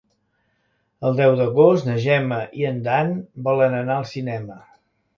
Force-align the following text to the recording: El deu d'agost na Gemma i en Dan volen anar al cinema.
El 1.09 1.13
deu 1.19 1.35
d'agost 1.41 1.87
na 1.91 1.99
Gemma 2.07 2.41
i 2.63 2.67
en 2.73 2.83
Dan 2.91 3.15
volen 3.51 3.81
anar 3.85 4.03
al 4.03 4.13
cinema. 4.17 4.63